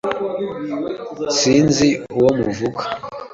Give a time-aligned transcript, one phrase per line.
[1.39, 1.87] Sinzi
[2.19, 2.83] uwo muvuga.